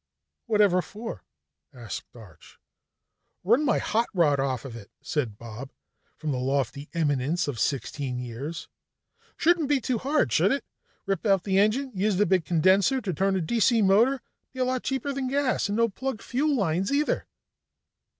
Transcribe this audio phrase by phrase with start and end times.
[0.47, 1.23] "Whatever for?"
[1.71, 2.57] asked Arch.
[3.43, 5.69] "Run my hot rod off it," said Bob
[6.17, 8.67] from the lofty eminence of sixteen years.
[9.37, 10.65] "Shouldn't be too hard, should it?
[11.05, 13.83] Rip out the engine; use the big condenser to turn a D.C.
[13.83, 17.27] motor it'd be a lot cheaper than gas, and no plugged fuel lines either."